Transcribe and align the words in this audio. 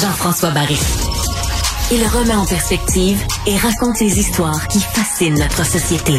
Jean-François 0.00 0.50
Barry. 0.50 0.78
Il 1.90 2.04
remet 2.06 2.34
en 2.34 2.46
perspective 2.46 3.20
et 3.46 3.56
raconte 3.56 3.98
les 4.00 4.18
histoires 4.18 4.68
qui 4.68 4.80
fascinent 4.80 5.38
notre 5.38 5.66
société. 5.66 6.18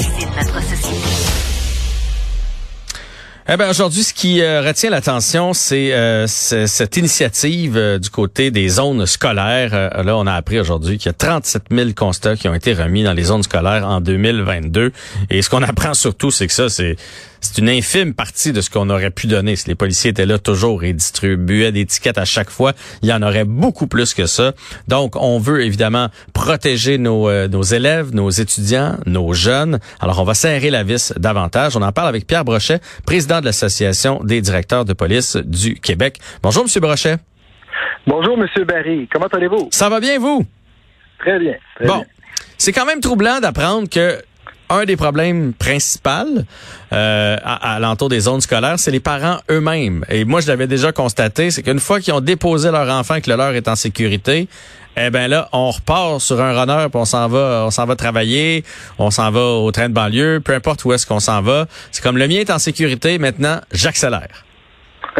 Eh 3.52 3.58
ben 3.58 3.70
aujourd'hui, 3.70 4.04
ce 4.04 4.14
qui 4.14 4.42
euh, 4.42 4.62
retient 4.62 4.90
l'attention, 4.90 5.54
c'est 5.54 5.94
euh, 5.94 6.28
cette 6.28 6.98
initiative 6.98 7.78
euh, 7.78 7.98
du 7.98 8.10
côté 8.10 8.52
des 8.52 8.68
zones 8.68 9.06
scolaires. 9.06 9.72
là, 10.04 10.18
on 10.18 10.28
a 10.28 10.34
appris 10.34 10.60
aujourd'hui 10.60 10.98
qu'il 10.98 11.08
y 11.08 11.10
a 11.10 11.14
37 11.14 11.64
000 11.72 11.90
constats 11.96 12.36
qui 12.36 12.48
ont 12.50 12.54
été 12.54 12.74
remis 12.74 13.04
dans 13.04 13.14
les 13.14 13.24
zones 13.24 13.44
scolaires 13.44 13.88
en 13.88 14.02
2022. 14.02 14.92
Et 15.30 15.42
ce 15.42 15.50
qu'on 15.50 15.64
apprend 15.64 15.94
surtout, 15.94 16.32
c'est 16.32 16.48
que 16.48 16.54
ça, 16.54 16.70
c'est 16.70 16.98
c'est 17.42 17.58
une 17.58 17.70
infime 17.70 18.14
partie 18.14 18.52
de 18.52 18.62
ce 18.62 18.70
qu'on 18.70 18.90
aurait 18.90 19.12
pu 19.12 19.28
donner. 19.28 19.56
Si 19.56 19.68
les 19.68 19.76
policiers 19.76 20.12
étaient 20.12 20.26
là 20.26 20.40
toujours 20.40 20.84
et 20.84 20.94
distribuaient 20.94 21.72
des 21.72 21.86
tickets 21.86 22.18
à 22.18 22.26
chaque 22.26 22.50
fois, 22.50 22.74
il 23.02 23.10
y 23.10 23.14
en 23.14 23.22
aurait 23.22 23.46
beaucoup 23.46 23.88
plus 23.88 24.14
que 24.14 24.26
ça. 24.26 24.54
Donc, 24.88 25.16
on 25.16 25.40
veut 25.40 25.62
évidemment 25.64 26.08
protéger 26.34 26.98
nos, 26.98 27.30
euh, 27.30 27.48
nos 27.48 27.62
élèves, 27.62 28.14
nos 28.14 28.30
étudiants, 28.30 28.98
nos 29.06 29.34
jeunes. 29.34 29.80
Alors, 30.00 30.20
on 30.20 30.24
va 30.24 30.34
serrer 30.34 30.70
la 30.70 30.84
vis 30.84 31.14
davantage. 31.18 31.76
On 31.78 31.82
en 31.82 31.92
parle 31.92 32.10
avec 32.10 32.28
Pierre 32.28 32.46
Brochet, 32.46 32.80
président 33.06 33.40
de 33.40 33.46
l'Association 33.46 34.22
des 34.24 34.42
directeurs 34.42 34.86
de 34.86 34.94
police 34.94 35.38
du 35.38 35.76
Québec. 35.76 36.20
Bonjour, 36.44 36.64
Monsieur 36.64 36.82
Brochet. 36.82 37.18
Bonjour, 38.08 38.38
Monsieur 38.38 38.66
Barry. 38.66 39.08
Comment 39.12 39.28
allez-vous? 39.28 39.70
Ça 39.72 39.90
va 39.90 40.00
bien, 40.00 40.20
vous? 40.20 40.46
Très 41.20 41.40
bien. 41.40 41.56
bon. 41.86 42.06
C'est 42.58 42.74
quand 42.74 42.86
même 42.86 43.00
troublant 43.00 43.40
d'apprendre 43.40 43.90
que 43.90 44.22
un 44.70 44.86
des 44.86 44.96
problèmes 44.96 45.54
principaux 45.54 46.10
euh, 46.94 47.38
à, 47.44 47.80
l'entour 47.80 48.10
des 48.10 48.22
zones 48.22 48.42
scolaires, 48.42 48.80
c'est 48.80 48.92
les 48.92 49.00
parents 49.00 49.38
eux-mêmes. 49.50 50.06
Et 50.10 50.26
moi, 50.26 50.42
je 50.42 50.48
l'avais 50.48 50.68
déjà 50.68 50.92
constaté, 50.92 51.52
c'est 51.52 51.64
qu'une 51.64 51.80
fois 51.80 52.00
qu'ils 52.00 52.14
ont 52.14 52.22
déposé 52.22 52.72
leur 52.72 52.90
enfant 52.90 53.16
et 53.16 53.22
que 53.22 53.30
le 53.30 53.36
leur 53.36 53.54
est 53.54 53.68
en 53.68 53.76
sécurité, 53.76 54.48
eh 54.98 55.10
ben 55.10 55.30
là, 55.30 55.48
on 55.54 55.70
repart 55.70 56.20
sur 56.20 56.42
un 56.42 56.60
runner, 56.60 56.88
puis 56.90 57.00
on 57.00 57.06
s'en 57.06 57.28
va, 57.28 57.64
on 57.66 57.72
s'en 57.72 57.86
va 57.86 57.96
travailler, 57.96 58.64
on 58.98 59.12
s'en 59.12 59.32
va 59.32 59.42
au 59.42 59.72
train 59.72 59.88
de 59.88 59.94
banlieue, 59.94 60.42
peu 60.44 60.54
importe 60.54 60.84
où 60.86 60.94
est-ce 60.94 61.08
qu'on 61.08 61.20
s'en 61.20 61.42
va. 61.42 61.66
C'est 61.92 62.04
comme 62.04 62.18
le 62.18 62.28
mien 62.28 62.40
est 62.40 62.52
en 62.52 62.60
sécurité, 62.60 63.18
maintenant, 63.18 63.60
j'accélère. 63.72 64.46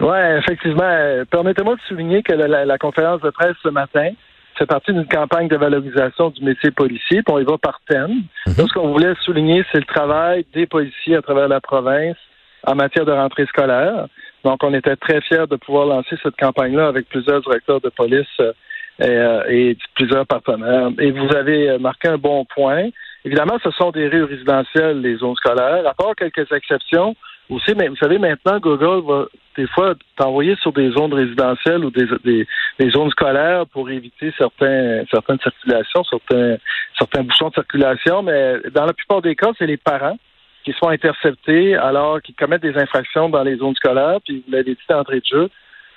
oui, 0.00 0.16
effectivement. 0.38 1.24
Permettez-moi 1.30 1.76
de 1.76 1.80
souligner 1.88 2.22
que 2.22 2.32
la 2.32 2.78
conférence 2.78 3.20
de 3.20 3.30
presse 3.30 3.56
ce 3.62 3.68
matin, 3.68 4.10
fait 4.58 4.66
partie 4.66 4.92
d'une 4.92 5.06
campagne 5.06 5.48
de 5.48 5.56
valorisation 5.56 6.30
du 6.30 6.44
métier 6.44 6.70
policier, 6.70 7.22
puis 7.22 7.34
on 7.34 7.38
y 7.38 7.44
va 7.44 7.58
par 7.58 7.80
thème. 7.88 8.22
Mhm. 8.46 8.54
ce 8.54 8.72
qu'on 8.72 8.92
voulait 8.92 9.14
souligner, 9.24 9.64
c'est 9.72 9.78
le 9.78 9.84
travail 9.84 10.44
des 10.54 10.66
policiers 10.66 11.16
à 11.16 11.22
travers 11.22 11.48
la 11.48 11.60
province 11.60 12.16
en 12.64 12.74
matière 12.74 13.04
de 13.04 13.12
rentrée 13.12 13.46
scolaire. 13.46 14.06
Donc, 14.44 14.62
on 14.64 14.74
était 14.74 14.96
très 14.96 15.20
fiers 15.20 15.46
de 15.48 15.56
pouvoir 15.56 15.86
lancer 15.86 16.16
cette 16.22 16.36
campagne-là 16.36 16.88
avec 16.88 17.08
plusieurs 17.08 17.40
directeurs 17.42 17.80
de 17.80 17.88
police 17.90 18.26
euh, 18.40 18.52
euh, 19.00 19.44
et, 19.48 19.76
plusieurs 19.94 20.26
partenaires. 20.26 20.90
Et 20.98 21.10
vous 21.12 21.34
avez 21.34 21.70
euh, 21.70 21.78
marqué 21.78 22.08
un 22.08 22.18
bon 22.18 22.44
point. 22.44 22.88
Évidemment, 23.24 23.58
ce 23.62 23.70
sont 23.70 23.90
des 23.90 24.08
rues 24.08 24.24
résidentielles, 24.24 25.00
les 25.00 25.16
zones 25.16 25.36
scolaires, 25.36 25.86
à 25.86 25.94
part 25.94 26.14
quelques 26.16 26.50
exceptions. 26.52 27.14
Aussi, 27.52 27.74
mais 27.76 27.88
vous 27.88 27.96
savez, 27.96 28.18
maintenant, 28.18 28.58
Google 28.60 29.06
va 29.06 29.26
des 29.58 29.66
fois 29.66 29.94
t'envoyer 30.16 30.56
sur 30.62 30.72
des 30.72 30.90
zones 30.92 31.12
résidentielles 31.12 31.84
ou 31.84 31.90
des, 31.90 32.06
des, 32.24 32.90
zones 32.90 33.10
scolaires 33.10 33.66
pour 33.66 33.90
éviter 33.90 34.32
certains, 34.38 35.04
certaines 35.10 35.38
circulations, 35.38 36.02
certains, 36.04 36.56
certains 36.96 37.22
bouchons 37.22 37.50
de 37.50 37.54
circulation. 37.54 38.22
Mais 38.22 38.54
dans 38.72 38.86
la 38.86 38.94
plupart 38.94 39.20
des 39.20 39.36
cas, 39.36 39.50
c'est 39.58 39.66
les 39.66 39.76
parents 39.76 40.18
qui 40.64 40.72
sont 40.72 40.88
interceptés 40.88 41.74
alors 41.74 42.22
qu'ils 42.22 42.34
commettent 42.34 42.62
des 42.62 42.78
infractions 42.78 43.28
dans 43.28 43.42
les 43.42 43.56
zones 43.56 43.74
scolaires. 43.74 44.20
Puis 44.24 44.42
vous 44.46 44.52
l'avez 44.52 44.74
dit 44.74 44.78
d'entrée 44.88 45.20
de 45.20 45.26
jeu, 45.26 45.50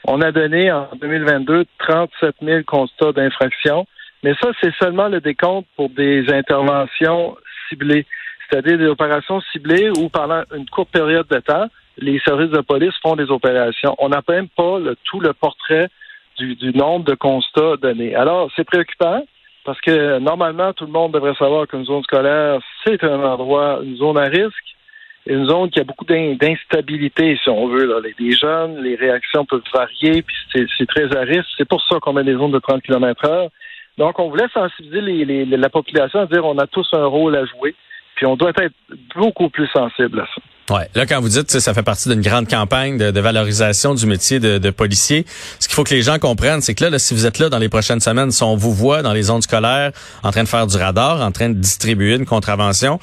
on 0.08 0.22
a 0.22 0.34
donné 0.34 0.72
en 0.74 0.90
2022 1.00 1.66
37 1.80 2.36
000 2.42 2.64
constats 2.68 3.14
d'infractions. 3.14 3.88
Mais 4.24 4.34
ça, 4.42 4.50
c'est 4.62 4.74
seulement 4.76 5.08
le 5.08 5.22
décompte 5.22 5.68
pour 5.78 5.90
des 5.90 6.26
interventions 6.34 7.38
ciblées, 7.70 8.06
c'est-à-dire 8.50 8.78
des 8.78 8.88
opérations 8.88 9.42
ciblées 9.52 9.90
où 9.98 10.10
pendant 10.10 10.44
une 10.56 10.68
courte 10.70 10.90
période 10.90 11.28
de 11.28 11.40
temps, 11.40 11.68
les 11.98 12.20
services 12.20 12.52
de 12.52 12.62
police 12.62 12.94
font 13.02 13.16
des 13.16 13.30
opérations. 13.32 13.96
On 14.00 14.10
n'a 14.10 14.22
même 14.28 14.50
pas 14.50 14.80
tout 15.06 15.20
le 15.20 15.34
portrait 15.34 15.90
du, 16.38 16.74
nombre 16.74 17.06
de 17.06 17.16
constats 17.16 17.78
donnés. 17.82 18.16
Alors, 18.16 18.52
c'est 18.56 18.66
préoccupant 18.66 19.24
parce 19.64 19.80
que 19.82 20.20
normalement, 20.20 20.74
tout 20.74 20.86
le 20.86 20.92
monde 20.92 21.14
devrait 21.14 21.36
savoir 21.36 21.68
qu'une 21.68 21.86
zone 21.86 22.04
scolaire, 22.04 22.60
c'est 22.86 23.04
un 23.04 23.24
endroit, 23.24 23.80
une 23.84 23.96
zone 23.96 24.18
à 24.18 24.26
risque, 24.26 24.76
une 25.26 25.48
zone 25.48 25.72
qui 25.72 25.80
a 25.80 25.84
beaucoup 25.84 26.06
d'instabilité, 26.06 27.40
si 27.42 27.50
on 27.50 27.68
veut. 27.68 27.86
Là. 27.86 28.00
Les, 28.20 28.32
jeunes, 28.32 28.84
les 28.84 28.96
réactions 28.96 29.46
peuvent 29.46 29.64
varier, 29.74 30.22
puis 30.22 30.36
c'est 30.54 30.86
très 30.88 31.16
à 31.16 31.22
risque. 31.22 31.50
C'est 31.58 31.68
pour 31.68 31.82
ça 31.88 32.00
qu'on 32.00 32.14
met 32.14 32.24
des 32.24 32.36
zones 32.36 32.52
de 32.52 32.60
30 32.60 32.84
km 32.84 33.26
heure. 33.26 33.50
Donc, 33.98 34.20
on 34.20 34.30
voulait 34.30 34.50
sensibiliser 34.54 35.46
la 35.46 35.70
population 35.70 36.20
à 36.20 36.26
dire 36.26 36.46
on 36.46 36.58
a 36.58 36.68
tous 36.68 36.88
un 36.94 37.06
rôle 37.06 37.36
à 37.36 37.46
jouer, 37.46 37.74
puis 38.16 38.26
on 38.26 38.36
doit 38.36 38.52
être 38.58 38.74
beaucoup 39.16 39.50
plus 39.50 39.68
sensible 39.68 40.22
à 40.22 40.26
ça. 40.26 40.42
Ouais. 40.76 40.90
Là, 40.96 41.06
quand 41.06 41.22
vous 41.22 41.30
dites, 41.30 41.52
ça 41.52 41.74
fait 41.76 41.84
partie 41.84 42.10
d'une 42.10 42.22
grande 42.22 42.48
campagne 42.50 42.98
de, 42.98 43.20
valorisation 43.20 43.94
du 43.94 44.08
métier 44.08 44.40
de, 44.40 44.70
policier. 44.72 45.26
Ce 45.60 45.68
qu'il 45.68 45.76
faut 45.76 45.84
que 45.84 45.94
les 45.94 46.02
gens 46.02 46.18
comprennent, 46.18 46.62
c'est 46.62 46.74
que 46.74 46.86
là, 46.86 46.98
si 46.98 47.14
vous 47.14 47.28
êtes 47.28 47.38
là 47.38 47.50
dans 47.50 47.60
les 47.60 47.70
prochaines 47.70 48.00
semaines, 48.00 48.32
si 48.32 48.42
on 48.42 48.56
vous 48.56 48.74
voit 48.74 49.04
dans 49.04 49.14
les 49.14 49.24
zones 49.24 49.44
scolaires 49.44 49.92
en 50.24 50.32
train 50.32 50.44
de 50.44 50.48
faire 50.48 50.66
du 50.66 50.76
radar, 50.78 51.22
en 51.22 51.32
train 51.32 51.50
de 51.50 51.54
distribuer 51.54 52.16
une 52.16 52.26
contravention, 52.26 53.00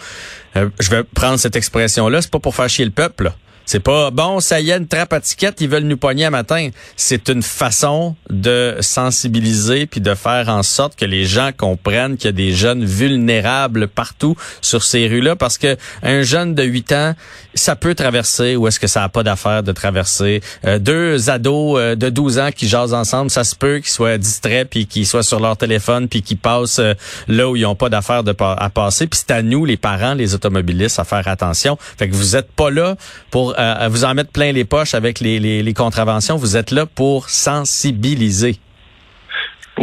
euh, 0.57 0.71
je 0.81 0.91
vais 0.91 1.05
prendre 1.05 1.39
cette 1.39 1.55
expression-là, 1.55 2.21
c'est 2.21 2.33
pas 2.33 2.41
pour 2.41 2.57
faire 2.57 2.69
chier 2.69 2.85
le 2.85 2.91
peuple. 2.91 3.33
C'est 3.65 3.81
pas 3.81 4.11
bon, 4.11 4.41
ça 4.41 4.61
y 4.61 4.71
est, 4.71 4.77
une 4.77 4.87
trappe 4.87 5.13
à 5.13 5.21
ticket, 5.21 5.53
ils 5.61 5.69
veulent 5.69 5.85
nous 5.85 5.97
pogner 5.97 6.25
à 6.25 6.31
matin. 6.31 6.71
C'est 6.97 7.29
une 7.29 7.43
façon 7.43 8.17
de 8.29 8.77
sensibiliser 8.81 9.87
puis 9.87 10.01
de 10.01 10.15
faire 10.15 10.49
en 10.49 10.63
sorte 10.63 10.97
que 10.97 11.05
les 11.05 11.25
gens 11.25 11.51
comprennent 11.57 12.17
qu'il 12.17 12.27
y 12.27 12.29
a 12.29 12.33
des 12.33 12.53
jeunes 12.53 12.85
vulnérables 12.85 13.89
partout 13.89 14.37
sur 14.61 14.83
ces 14.83 15.07
rues-là 15.07 15.37
parce 15.37 15.59
que 15.59 15.77
un 16.03 16.23
jeune 16.23 16.55
de 16.55 16.63
8 16.63 16.93
ans, 16.93 17.15
ça 17.55 17.77
peut 17.77 17.95
traverser 17.95 18.57
ou 18.57 18.67
est-ce 18.67 18.81
que 18.81 18.87
ça 18.87 19.05
a 19.05 19.09
pas 19.09 19.23
d'affaire 19.23 19.63
de 19.63 19.73
traverser. 19.73 20.41
Euh, 20.65 20.79
deux 20.79 21.31
ados 21.31 21.79
euh, 21.79 21.95
de 21.95 22.09
12 22.09 22.39
ans 22.39 22.51
qui 22.55 22.69
jasent 22.69 22.95
ensemble, 22.95 23.31
ça 23.31 23.45
se 23.45 23.55
peut 23.55 23.79
qu'ils 23.79 23.91
soient 23.91 24.19
distraits 24.19 24.69
puis 24.69 24.87
qu'ils 24.87 25.07
soient 25.07 25.23
sur 25.23 25.41
leur 25.41 25.57
téléphone 25.57 26.09
puis 26.09 26.23
qu'ils 26.23 26.39
passent 26.39 26.79
euh, 26.79 26.95
là 27.29 27.49
où 27.49 27.57
ils 27.57 27.67
ont 27.67 27.75
pas 27.75 27.89
d'affaire 27.89 28.25
de 28.25 28.35
à 28.41 28.71
passer. 28.71 29.07
Puis 29.07 29.21
c'est 29.21 29.33
à 29.33 29.43
nous, 29.43 29.65
les 29.65 29.77
parents, 29.77 30.15
les 30.15 30.35
automobilistes, 30.35 30.99
à 30.99 31.05
faire 31.05 31.29
attention. 31.29 31.79
Fait 31.99 32.09
que 32.09 32.15
vous 32.15 32.37
êtes 32.37 32.51
pas 32.51 32.71
là 32.71 32.97
pour 33.31 33.55
euh, 33.59 33.89
vous 33.91 34.05
en 34.05 34.15
mettre 34.15 34.31
plein 34.31 34.53
les 34.53 34.65
poches 34.65 34.95
avec 34.95 35.21
les, 35.21 35.39
les, 35.39 35.75
contraventions. 35.75 36.37
Vous 36.37 36.57
êtes 36.57 36.71
là 36.71 36.87
pour 36.87 37.31
sensibiliser. 37.31 38.59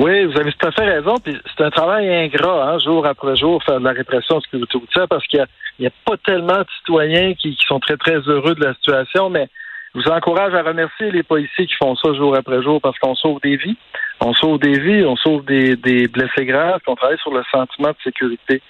Oui, 0.02 0.24
vous 0.24 0.40
avez 0.40 0.54
tout 0.54 0.66
à 0.66 0.72
fait 0.72 0.86
raison. 0.86 1.16
c'est 1.26 1.62
un 1.62 1.72
travail 1.72 2.08
ingrat, 2.08 2.72
hein, 2.72 2.80
jour 2.80 3.06
après 3.06 3.36
jour, 3.36 3.62
faire 3.62 3.80
de 3.80 3.84
la 3.84 3.92
répression 3.92 4.40
sécurité 4.40 4.80
parce 5.10 5.28
qu'il 5.28 5.46
n'y 5.78 5.88
a, 5.88 5.92
pas 6.06 6.16
tellement 6.26 6.60
de 6.60 6.68
citoyens 6.78 7.34
qui, 7.34 7.58
sont 7.68 7.82
très, 7.82 7.98
très 7.98 8.20
heureux 8.20 8.56
de 8.56 8.64
la 8.64 8.74
situation, 8.76 9.30
mais 9.30 9.50
je 9.94 10.00
vous 10.00 10.08
encourage 10.08 10.54
à 10.54 10.62
remercier 10.62 11.12
les 11.12 11.24
policiers 11.24 11.66
qui 11.66 11.76
font 11.76 11.98
ça 11.98 12.14
jour 12.14 12.34
après 12.34 12.62
jour 12.64 12.80
parce 12.80 12.98
qu'on 13.00 13.14
sauve 13.14 13.42
des 13.42 13.58
vies. 13.58 13.76
On 14.22 14.34
sauve 14.34 14.60
des 14.60 14.80
vies, 14.80 15.04
on 15.04 15.18
sauve 15.18 15.44
des, 15.44 15.76
blessés 16.08 16.46
graves, 16.46 16.80
on 16.88 16.96
travaille 16.96 17.18
sur 17.18 17.34
le 17.34 17.44
sentiment 17.52 17.90
de 17.90 17.98
sécurité. 18.02 18.62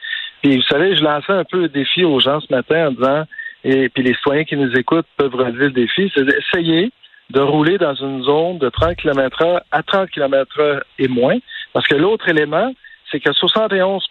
Puis 0.42 0.56
vous 0.56 0.64
savez, 0.64 0.96
je 0.96 1.04
lançais 1.04 1.34
un 1.34 1.44
peu 1.44 1.62
le 1.62 1.70
défi 1.70 2.04
aux 2.04 2.20
gens 2.20 2.40
ce 2.40 2.52
matin 2.52 2.88
en 2.88 2.92
disant 2.92 3.24
et 3.64 3.90
puis 3.90 4.02
les 4.02 4.16
citoyens 4.16 4.46
qui 4.46 4.56
nous 4.56 4.72
écoutent 4.74 5.06
peuvent 5.18 5.36
relever 5.36 5.66
le 5.66 5.74
défi, 5.74 6.12
c'est 6.16 6.24
d'essayer 6.24 6.92
de 7.30 7.40
rouler 7.40 7.78
dans 7.78 7.96
une 7.96 8.24
zone 8.24 8.58
de 8.58 8.70
30 8.70 8.96
km 8.98 9.42
heure 9.44 9.62
à 9.72 9.84
30 9.84 10.10
km 10.10 10.60
heure 10.60 10.84
et 10.98 11.08
moins. 11.08 11.38
Parce 11.74 11.88
que 11.88 11.96
l'autre 11.96 12.28
élément, 12.28 12.74
c'est 13.12 13.20
que 13.20 13.30
71% 13.30 14.02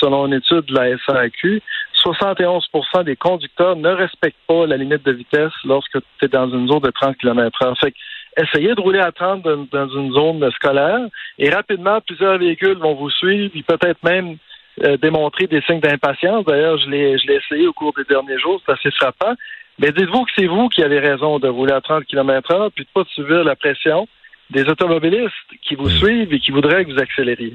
selon 0.00 0.26
une 0.26 0.34
étude 0.34 0.64
de 0.66 0.74
la 0.74 0.96
SAQ, 0.98 1.62
71% 2.04 3.04
des 3.04 3.16
conducteurs 3.16 3.76
ne 3.76 3.88
respectent 3.88 4.36
pas 4.46 4.66
la 4.66 4.76
limite 4.76 5.04
de 5.04 5.12
vitesse 5.12 5.52
lorsque 5.64 5.98
tu 6.18 6.24
es 6.24 6.28
dans 6.28 6.48
une 6.48 6.68
zone 6.68 6.80
de 6.80 6.90
30 6.90 7.16
km 7.18 7.62
heure. 7.62 7.78
Fait 7.78 7.94
essayez 8.36 8.74
de 8.74 8.80
rouler 8.80 9.00
à 9.00 9.12
30 9.12 9.42
dans, 9.72 9.88
une 9.88 10.12
zone 10.12 10.50
scolaire 10.52 11.00
et 11.38 11.50
rapidement, 11.50 12.00
plusieurs 12.00 12.38
véhicules 12.38 12.78
vont 12.78 12.94
vous 12.94 13.10
suivre, 13.10 13.50
puis 13.50 13.62
peut-être 13.62 14.02
même 14.04 14.36
euh, 14.84 14.96
démontrer 14.96 15.46
des 15.46 15.60
signes 15.62 15.80
d'impatience. 15.80 16.44
D'ailleurs, 16.44 16.78
je 16.78 16.88
l'ai, 16.88 17.18
je 17.18 17.26
l'ai 17.26 17.34
essayé 17.34 17.66
au 17.66 17.72
cours 17.72 17.92
des 17.96 18.04
derniers 18.04 18.38
jours, 18.38 18.60
c'est 18.64 18.72
assez 18.72 18.90
frappant. 18.92 19.34
Mais 19.78 19.92
dites-vous 19.92 20.24
que 20.24 20.30
c'est 20.36 20.46
vous 20.46 20.68
qui 20.68 20.82
avez 20.82 20.98
raison 20.98 21.38
de 21.38 21.48
rouler 21.48 21.72
à 21.72 21.80
30 21.80 22.04
km 22.04 22.50
heure, 22.52 22.72
puis 22.72 22.84
de 22.84 22.90
pas 22.92 23.08
subir 23.10 23.44
la 23.44 23.56
pression 23.56 24.08
des 24.50 24.68
automobilistes 24.68 25.32
qui 25.62 25.74
vous 25.74 25.88
hmm. 25.88 25.98
suivent 25.98 26.32
et 26.32 26.40
qui 26.40 26.50
voudraient 26.50 26.84
que 26.84 26.92
vous 26.92 27.00
accélériez. 27.00 27.54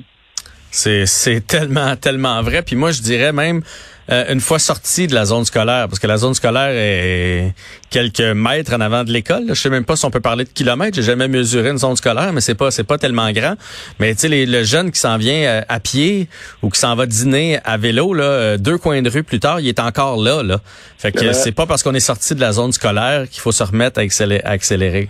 C'est, 0.74 1.46
tellement, 1.46 1.96
tellement 1.96 2.42
vrai. 2.42 2.64
Puis 2.64 2.76
moi, 2.76 2.92
je 2.92 3.02
dirais 3.02 3.32
même, 3.32 3.62
euh, 4.12 4.34
une 4.34 4.42
fois 4.42 4.58
sorti 4.58 5.06
de 5.06 5.14
la 5.14 5.26
zone 5.26 5.46
scolaire, 5.46 5.88
parce 5.88 6.00
que 6.00 6.08
la 6.08 6.18
zone 6.18 6.34
scolaire 6.34 6.72
est 6.72 7.54
quelques 7.92 8.20
mètres 8.20 8.74
en 8.74 8.82
avant 8.82 9.04
de 9.04 9.12
l'école. 9.12 9.44
Je 9.50 9.54
sais 9.54 9.70
même 9.70 9.86
pas 9.86 9.96
si 9.96 10.04
on 10.04 10.10
peut 10.10 10.20
parler 10.20 10.46
de 10.46 10.50
kilomètres. 10.50 10.96
J'ai 10.96 11.04
jamais 11.04 11.28
mesuré 11.28 11.70
une 11.70 11.78
zone 11.78 11.96
scolaire, 11.96 12.34
mais 12.34 12.42
c'est 12.42 12.56
pas 12.56 12.72
c'est 12.72 12.84
pas 12.84 12.98
tellement 12.98 13.32
grand. 13.32 13.54
Mais 14.00 14.16
tu 14.16 14.28
sais, 14.28 14.46
le 14.48 14.64
jeune 14.64 14.92
qui 14.92 15.00
s'en 15.00 15.18
vient 15.18 15.44
euh, 15.44 15.62
à 15.70 15.80
pied 15.80 16.28
ou 16.64 16.72
qui 16.72 16.80
s'en 16.80 16.96
va 16.96 17.06
dîner 17.06 17.60
à 17.64 17.78
vélo, 17.78 18.16
là, 18.16 18.24
euh, 18.24 18.58
deux 18.58 18.80
coins 18.80 19.04
de 19.04 19.10
rue 19.12 19.24
plus 19.24 19.40
tard, 19.40 19.60
il 19.60 19.68
est 19.68 19.80
encore 19.80 20.18
là. 20.18 20.42
là. 20.42 20.60
Fait 20.98 21.12
que 21.12 21.34
c'est 21.34 21.52
pas 21.52 21.68
parce 21.68 21.84
qu'on 21.84 21.94
est 21.94 22.00
sorti 22.00 22.34
de 22.34 22.42
la 22.42 22.52
zone 22.52 22.72
scolaire 22.72 23.30
qu'il 23.30 23.42
faut 23.42 23.52
se 23.52 23.64
remettre 23.64 24.00
à 24.00 24.50
accélérer. 24.50 25.10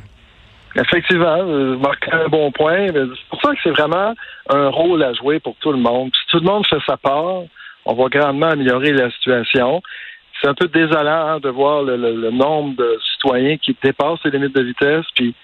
Effectivement, 0.75 1.43
vous 1.43 1.77
marquez 1.77 2.11
un 2.11 2.27
bon 2.29 2.51
point. 2.51 2.87
C'est 2.87 3.29
pour 3.29 3.41
ça 3.41 3.53
que 3.53 3.59
c'est 3.63 3.69
vraiment 3.69 4.13
un 4.49 4.69
rôle 4.69 5.03
à 5.03 5.13
jouer 5.13 5.39
pour 5.39 5.55
tout 5.57 5.71
le 5.71 5.77
monde. 5.77 6.11
Si 6.15 6.27
tout 6.31 6.39
le 6.39 6.45
monde 6.45 6.65
fait 6.65 6.81
sa 6.87 6.97
part, 6.97 7.43
on 7.85 7.93
va 7.93 8.09
grandement 8.09 8.47
améliorer 8.47 8.91
la 8.91 9.11
situation. 9.11 9.81
C'est 10.41 10.47
un 10.47 10.55
peu 10.55 10.67
désolant 10.67 11.27
hein, 11.27 11.39
de 11.39 11.49
voir 11.49 11.83
le, 11.83 12.31
nombre 12.31 12.75
de 12.75 12.99
citoyens 13.13 13.57
qui 13.57 13.77
dépassent 13.83 14.23
les 14.25 14.31
limites 14.31 14.55
de 14.55 14.63
vitesse, 14.63 15.05
puis 15.15 15.35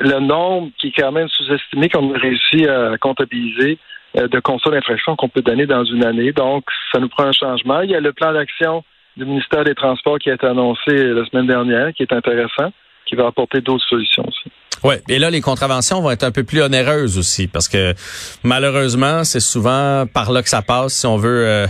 le 0.00 0.20
nombre 0.20 0.70
qui 0.78 0.88
est 0.88 1.00
quand 1.00 1.12
même 1.12 1.28
sous-estimé 1.28 1.88
qu'on 1.88 2.14
a 2.14 2.18
réussi 2.18 2.66
à 2.68 2.96
comptabiliser 2.98 3.78
euh, 4.16 4.28
de 4.28 4.40
constats 4.40 4.70
d'infraction 4.70 5.16
qu'on 5.16 5.28
peut 5.28 5.42
donner 5.42 5.66
dans 5.66 5.84
une 5.84 6.04
année. 6.04 6.32
Donc, 6.32 6.64
ça 6.92 7.00
nous 7.00 7.08
prend 7.08 7.24
un 7.24 7.32
changement. 7.32 7.80
Il 7.80 7.90
y 7.90 7.96
a 7.96 8.00
le 8.00 8.12
plan 8.12 8.32
d'action 8.32 8.84
du 9.16 9.24
ministère 9.24 9.64
des 9.64 9.74
Transports 9.74 10.18
qui 10.18 10.30
a 10.30 10.34
été 10.34 10.46
annoncé 10.46 10.92
la 10.92 11.24
semaine 11.26 11.46
dernière, 11.46 11.92
qui 11.92 12.02
est 12.02 12.12
intéressant, 12.12 12.72
qui 13.06 13.14
va 13.14 13.26
apporter 13.26 13.60
d'autres 13.60 13.84
solutions 13.88 14.24
aussi. 14.26 14.50
Oui, 14.84 14.96
et 15.08 15.18
là, 15.18 15.30
les 15.30 15.40
contraventions 15.40 16.02
vont 16.02 16.10
être 16.10 16.24
un 16.24 16.30
peu 16.30 16.44
plus 16.44 16.60
onéreuses 16.60 17.16
aussi, 17.16 17.48
parce 17.48 17.68
que 17.68 17.94
malheureusement, 18.42 19.24
c'est 19.24 19.40
souvent 19.40 20.04
par 20.06 20.30
là 20.30 20.42
que 20.42 20.48
ça 20.50 20.60
passe. 20.60 20.92
Si 20.92 21.06
on 21.06 21.16
veut, 21.16 21.46
euh, 21.46 21.66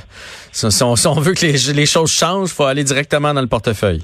si, 0.51 0.83
on, 0.83 0.95
veut 1.21 1.33
que 1.35 1.73
les, 1.73 1.87
choses 1.87 2.13
changent, 2.13 2.51
il 2.51 2.55
faut 2.55 2.65
aller 2.65 2.83
directement 2.83 3.33
dans 3.33 3.41
le 3.41 3.47
portefeuille. 3.47 4.03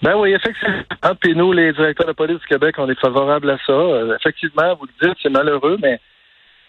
Ben 0.00 0.14
oui, 0.16 0.32
effectivement. 0.32 0.82
Puis 1.20 1.36
nous, 1.36 1.52
les 1.52 1.72
directeurs 1.74 2.06
de 2.06 2.12
police 2.12 2.40
du 2.40 2.46
Québec, 2.46 2.76
on 2.78 2.88
est 2.88 2.98
favorables 2.98 3.50
à 3.50 3.58
ça. 3.66 3.72
Euh, 3.72 4.16
effectivement, 4.16 4.74
vous 4.74 4.86
le 4.86 5.08
dites, 5.08 5.18
c'est 5.22 5.28
malheureux, 5.28 5.76
mais 5.82 6.00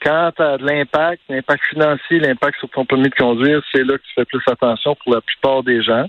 quand 0.04 0.32
tu 0.36 0.44
as 0.44 0.58
de 0.58 0.66
l'impact, 0.66 1.22
l'impact 1.30 1.64
financier, 1.70 2.20
l'impact 2.20 2.60
sur 2.60 2.70
ton 2.70 2.86
permis 2.86 3.10
de 3.10 3.16
conduire, 3.16 3.62
c'est 3.72 3.84
là 3.84 3.98
que 3.98 4.04
tu 4.04 4.14
fais 4.14 4.26
plus 4.26 4.42
attention 4.46 4.96
pour 4.96 5.14
la 5.14 5.22
plupart 5.22 5.64
des 5.64 5.82
gens. 5.82 6.06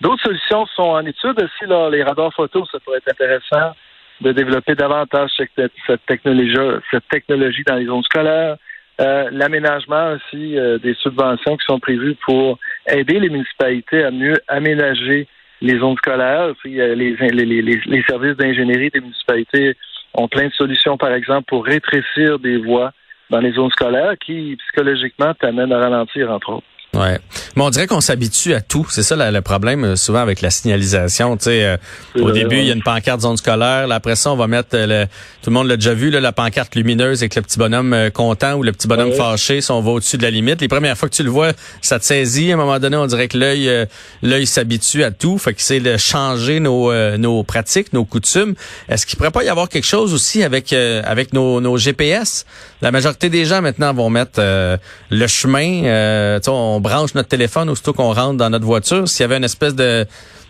D'autres 0.00 0.22
solutions 0.22 0.66
sont 0.66 0.82
en 0.82 1.06
étude 1.06 1.40
aussi. 1.42 1.66
Là, 1.66 1.88
les 1.90 2.02
radars 2.02 2.32
photos, 2.34 2.68
ça 2.70 2.78
pourrait 2.80 2.98
être 2.98 3.10
intéressant 3.10 3.74
de 4.20 4.32
développer 4.32 4.74
davantage 4.74 5.30
cette, 5.36 6.06
technologie, 6.06 6.56
cette 6.90 7.08
technologie 7.08 7.64
dans 7.66 7.76
les 7.76 7.86
zones 7.86 8.02
scolaires. 8.02 8.56
Euh, 8.98 9.28
l'aménagement 9.30 10.12
aussi 10.12 10.58
euh, 10.58 10.78
des 10.78 10.94
subventions 10.94 11.56
qui 11.56 11.66
sont 11.66 11.78
prévues 11.78 12.16
pour 12.24 12.58
aider 12.86 13.20
les 13.20 13.28
municipalités 13.28 14.04
à 14.04 14.10
mieux 14.10 14.36
aménager 14.48 15.28
les 15.60 15.78
zones 15.78 15.96
scolaires. 15.96 16.52
Les, 16.64 16.94
les, 16.94 17.62
les, 17.62 18.02
services 18.08 18.36
d'ingénierie 18.36 18.90
des 18.90 19.00
municipalités 19.00 19.76
ont 20.14 20.28
plein 20.28 20.46
de 20.48 20.52
solutions, 20.52 20.96
par 20.96 21.12
exemple, 21.12 21.44
pour 21.46 21.66
rétrécir 21.66 22.38
des 22.38 22.56
voies 22.56 22.92
dans 23.28 23.40
les 23.40 23.52
zones 23.52 23.70
scolaires 23.70 24.14
qui, 24.18 24.56
psychologiquement, 24.56 25.34
t'amènent 25.34 25.72
à 25.72 25.78
ralentir, 25.78 26.30
entre 26.30 26.50
autres. 26.54 26.66
Ouais. 26.96 27.18
Mais 27.54 27.62
on 27.62 27.70
dirait 27.70 27.86
qu'on 27.86 28.00
s'habitue 28.00 28.54
à 28.54 28.60
tout. 28.60 28.86
C'est 28.90 29.02
ça 29.02 29.16
le 29.30 29.42
problème 29.42 29.84
euh, 29.84 29.96
souvent 29.96 30.20
avec 30.20 30.40
la 30.40 30.50
signalisation. 30.50 31.36
Tu 31.36 31.44
sais, 31.44 31.64
euh, 31.64 31.76
au 32.14 32.30
début, 32.30 32.58
il 32.58 32.64
y 32.64 32.70
a 32.70 32.74
une 32.74 32.82
pancarte 32.82 33.20
zone 33.20 33.36
scolaire. 33.36 33.86
Là, 33.86 33.96
après 33.96 34.16
ça, 34.16 34.32
on 34.32 34.36
va 34.36 34.46
mettre 34.46 34.70
euh, 34.74 34.86
le, 34.86 35.06
tout 35.42 35.50
le 35.50 35.54
monde 35.54 35.68
l'a 35.68 35.76
déjà 35.76 35.92
vu, 35.92 36.10
là, 36.10 36.20
la 36.20 36.32
pancarte 36.32 36.74
lumineuse 36.74 37.20
avec 37.20 37.34
le 37.34 37.42
petit 37.42 37.58
bonhomme 37.58 38.10
content 38.14 38.54
ou 38.54 38.62
le 38.62 38.72
petit 38.72 38.88
bonhomme 38.88 39.12
fâché 39.12 39.60
si 39.60 39.70
on 39.70 39.80
va 39.82 39.90
au-dessus 39.90 40.16
de 40.16 40.22
la 40.22 40.30
limite. 40.30 40.60
Les 40.60 40.68
premières 40.68 40.96
fois 40.96 41.08
que 41.08 41.14
tu 41.14 41.22
le 41.22 41.30
vois, 41.30 41.52
ça 41.82 41.98
te 41.98 42.04
saisit. 42.04 42.50
À 42.50 42.54
un 42.54 42.56
moment 42.56 42.78
donné, 42.78 42.96
on 42.96 43.06
dirait 43.06 43.28
que 43.28 43.36
l'œil 43.36 43.86
l'œil 44.22 44.46
s'habitue 44.46 45.04
à 45.04 45.10
tout. 45.10 45.36
Fait 45.38 45.52
que 45.52 45.62
c'est 45.62 45.80
de 45.80 45.96
changer 45.96 46.60
nos, 46.60 46.92
nos 47.18 47.42
pratiques, 47.42 47.92
nos 47.92 48.04
coutumes. 48.04 48.54
Est-ce 48.88 49.06
qu'il 49.06 49.16
pourrait 49.16 49.30
pas 49.30 49.44
y 49.44 49.48
avoir 49.48 49.68
quelque 49.68 49.84
chose 49.86 50.14
aussi 50.14 50.42
avec 50.42 50.72
avec 50.72 51.32
nos, 51.32 51.60
nos 51.60 51.76
GPS? 51.76 52.46
La 52.80 52.90
majorité 52.90 53.28
des 53.28 53.44
gens 53.44 53.62
maintenant 53.62 53.92
vont 53.92 54.10
mettre 54.10 54.40
le 54.40 55.26
chemin. 55.26 56.40
on 56.46 56.80
branche 56.88 57.14
notre 57.14 57.28
téléphone 57.28 57.68
aussitôt 57.68 57.92
qu'on 57.92 58.12
rentre 58.12 58.36
dans 58.36 58.50
notre 58.50 58.64
voiture, 58.64 59.08
s'il 59.08 59.22
y 59.22 59.24
avait 59.24 59.38
une 59.38 59.44
espèce 59.44 59.74
de 59.74 60.06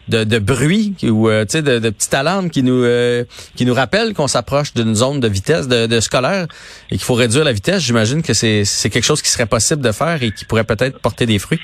de, 0.09 0.39
bruit 0.39 0.95
ou 1.03 1.29
euh, 1.29 1.45
de, 1.45 1.79
de 1.81 1.91
petite 1.91 2.15
alarme 2.15 2.49
qui 2.49 2.63
nous 2.63 2.85
euh, 2.85 3.25
qui 3.57 3.67
nous 3.67 3.75
rappelle 3.75 4.15
qu'on 4.15 4.29
s'approche 4.29 4.73
d'une 4.73 4.95
zone 4.95 5.19
de 5.19 5.29
vitesse 5.29 5.67
de, 5.67 6.01
scolaire 6.01 6.47
et 6.91 6.97
qu'il 6.97 7.05
faut 7.05 7.15
réduire 7.15 7.45
la 7.45 7.53
vitesse, 7.53 7.83
j'imagine 7.83 8.23
que 8.23 8.35
c'est 8.35 8.91
quelque 8.91 9.05
chose 9.05 9.23
qui 9.23 9.31
serait 9.31 9.47
possible 9.47 9.83
de 9.83 9.93
faire 9.93 10.23
et 10.23 10.31
qui 10.31 10.45
pourrait 10.45 10.69
peut-être 10.73 11.01
porter 11.01 11.27
des 11.27 11.39
fruits. 11.39 11.61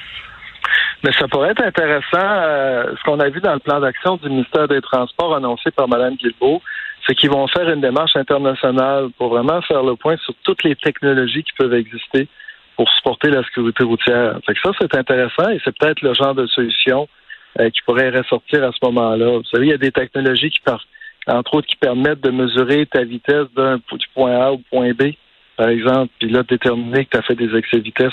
Mais 1.05 1.13
ça 1.19 1.27
pourrait 1.29 1.51
être 1.51 1.63
intéressant. 1.63 2.27
Euh, 2.27 2.95
ce 2.97 3.03
qu'on 3.05 3.21
a 3.21 3.29
vu 3.29 3.41
dans 3.41 3.55
le 3.55 3.61
plan 3.61 3.81
d'action 3.81 4.17
du 4.17 4.29
ministère 4.29 4.69
des 4.69 4.81
Transports 4.81 5.35
annoncé 5.35 5.71
par 5.71 5.89
Mme 5.89 6.17
Guilbeault, 6.17 6.63
c'est 7.07 7.15
qu'ils 7.15 7.31
vont 7.31 7.47
faire 7.49 7.69
une 7.69 7.81
démarche 7.81 8.17
internationale 8.17 9.09
pour 9.19 9.29
vraiment 9.29 9.61
faire 9.63 9.83
le 9.83 9.97
point 9.97 10.17
sur 10.25 10.35
toutes 10.45 10.63
les 10.63 10.77
technologies 10.77 11.43
qui 11.43 11.53
peuvent 11.59 11.75
exister 11.75 12.29
pour 12.83 12.93
supporter 12.95 13.31
la 13.31 13.45
sécurité 13.45 13.85
routière. 13.85 14.41
Ça, 14.45 14.71
c'est 14.81 14.97
intéressant 14.97 15.49
et 15.51 15.61
c'est 15.65 15.77
peut-être 15.79 16.03
le 16.03 16.15
genre 16.15 16.35
de 16.35 16.49
solution 16.49 17.09
euh, 17.61 17.71
qui 17.71 17.81
pourrait 17.83 18.11
ressortir 18.11 18.65
à 18.65 18.73
ce 18.73 18.79
moment-là. 18.87 19.39
Vous 19.39 19.45
savez, 19.53 19.67
il 19.67 19.71
y 19.71 19.75
a 19.75 19.79
des 19.79 19.93
technologies 19.93 20.51
qui, 20.51 20.61
entre 21.29 21.55
autres, 21.55 21.69
qui 21.69 21.77
permettent 21.77 22.23
de 22.23 22.31
mesurer 22.31 22.85
ta 22.87 23.05
vitesse 23.05 23.47
d'un 23.55 23.77
du 23.77 24.07
point 24.13 24.33
A 24.33 24.51
au 24.51 24.59
point 24.59 24.91
B, 24.95 25.13
par 25.63 25.71
exemple, 25.71 26.13
puis 26.19 26.29
là, 26.29 26.43
déterminer 26.43 27.05
que 27.05 27.11
tu 27.11 27.19
as 27.19 27.23
fait 27.23 27.37
des 27.37 27.57
excès 27.57 27.77
de 27.77 27.85
vitesse 27.85 28.13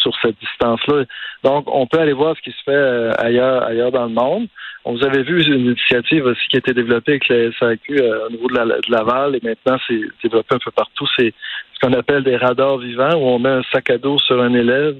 sur 0.00 0.12
cette 0.22 0.38
distance-là. 0.38 1.02
Donc, 1.42 1.64
on 1.66 1.88
peut 1.88 1.98
aller 1.98 2.12
voir 2.12 2.36
ce 2.36 2.42
qui 2.42 2.52
se 2.52 2.62
fait 2.64 2.70
euh, 2.70 3.10
ailleurs, 3.18 3.64
ailleurs 3.64 3.90
dans 3.90 4.04
le 4.04 4.12
monde. 4.12 4.46
On 4.84 4.94
vous 4.94 5.04
avait 5.04 5.24
vu 5.24 5.42
une 5.42 5.66
initiative 5.66 6.24
aussi 6.24 6.46
qui 6.48 6.54
a 6.54 6.58
été 6.60 6.72
développée 6.72 7.14
avec 7.14 7.28
la 7.28 7.50
SAQ 7.50 7.98
euh, 7.98 8.26
au 8.26 8.30
niveau 8.30 8.46
de, 8.46 8.54
la, 8.54 8.64
de 8.64 8.90
Laval 8.92 9.34
et 9.34 9.40
maintenant 9.42 9.76
c'est 9.88 10.00
développé 10.22 10.54
un 10.54 10.60
peu 10.64 10.70
partout. 10.70 11.08
C'est 11.18 11.34
ce 11.74 11.80
qu'on 11.80 11.94
appelle 11.94 12.22
des 12.22 12.36
radars 12.36 12.78
vivants 12.78 13.16
où 13.16 13.26
on 13.26 13.40
met 13.40 13.48
un 13.48 13.62
sac 13.72 13.90
à 13.90 13.98
dos 13.98 14.20
sur 14.20 14.40
un 14.40 14.54
élève 14.54 14.94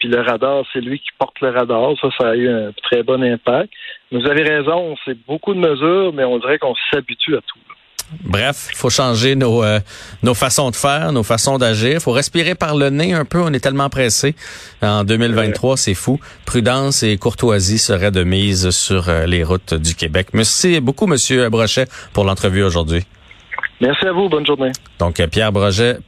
puis 0.00 0.08
le 0.08 0.20
radar, 0.20 0.64
c'est 0.72 0.82
lui 0.82 0.98
qui 0.98 1.08
porte 1.18 1.40
le 1.40 1.48
radar. 1.48 1.92
Ça, 1.98 2.08
ça 2.18 2.28
a 2.30 2.36
eu 2.36 2.48
un 2.48 2.72
très 2.72 3.02
bon 3.02 3.22
impact. 3.22 3.72
Vous 4.12 4.26
avez 4.26 4.42
raison, 4.42 4.96
c'est 5.06 5.16
beaucoup 5.26 5.54
de 5.54 5.60
mesures, 5.60 6.12
mais 6.12 6.24
on 6.24 6.38
dirait 6.38 6.58
qu'on 6.58 6.74
s'habitue 6.90 7.36
à 7.36 7.40
tout. 7.40 7.58
Bref, 8.24 8.68
faut 8.74 8.90
changer 8.90 9.36
nos, 9.36 9.62
euh, 9.62 9.80
nos 10.22 10.34
façons 10.34 10.70
de 10.70 10.76
faire, 10.76 11.12
nos 11.12 11.22
façons 11.22 11.58
d'agir. 11.58 12.00
Faut 12.00 12.12
respirer 12.12 12.54
par 12.54 12.76
le 12.76 12.90
nez 12.90 13.12
un 13.12 13.24
peu. 13.24 13.40
On 13.40 13.52
est 13.52 13.60
tellement 13.60 13.88
pressé. 13.88 14.34
En 14.82 15.04
2023, 15.04 15.76
c'est 15.76 15.94
fou. 15.94 16.18
Prudence 16.44 17.02
et 17.02 17.16
courtoisie 17.18 17.78
seraient 17.78 18.10
de 18.10 18.24
mise 18.24 18.70
sur 18.70 19.08
euh, 19.08 19.26
les 19.26 19.44
routes 19.44 19.74
du 19.74 19.94
Québec. 19.94 20.28
Merci 20.32 20.80
beaucoup, 20.80 21.06
Monsieur 21.06 21.48
Brochet, 21.48 21.86
pour 22.12 22.24
l'entrevue 22.24 22.62
aujourd'hui. 22.62 23.04
Merci 23.80 24.06
à 24.06 24.12
vous. 24.12 24.28
Bonne 24.28 24.46
journée. 24.46 24.72
Donc, 24.98 25.20
euh, 25.20 25.26
Pierre 25.26 25.52
Brochet, 25.52 25.98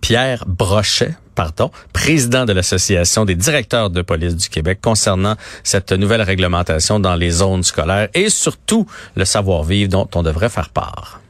Pierre 0.00 0.44
Brochet, 0.46 1.14
pardon, 1.34 1.70
président 1.92 2.44
de 2.44 2.52
l'Association 2.52 3.24
des 3.24 3.34
directeurs 3.34 3.90
de 3.90 4.02
police 4.02 4.36
du 4.36 4.48
Québec 4.48 4.80
concernant 4.82 5.36
cette 5.62 5.92
nouvelle 5.92 6.22
réglementation 6.22 7.00
dans 7.00 7.14
les 7.14 7.30
zones 7.30 7.62
scolaires 7.62 8.08
et 8.14 8.28
surtout 8.28 8.86
le 9.14 9.24
savoir-vivre 9.24 9.90
dont 9.90 10.08
on 10.14 10.22
devrait 10.22 10.50
faire 10.50 10.70
part. 10.70 11.20